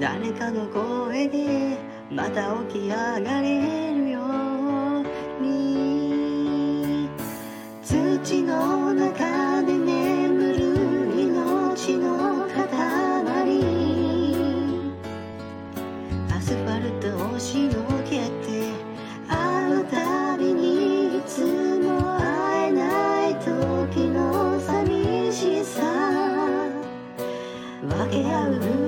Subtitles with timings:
[0.00, 1.76] 誰かの声で
[2.08, 7.08] また起き上がれるように。
[7.82, 10.58] 土の中で眠る
[11.20, 12.58] 命の塊
[16.30, 18.70] アスファルトをしのけて
[19.28, 25.82] あの旅にいつも会えない時の寂しさ。
[27.82, 28.87] 分け合う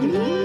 [0.00, 0.43] 你。